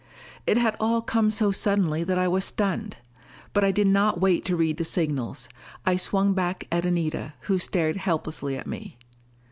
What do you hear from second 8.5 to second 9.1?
at me.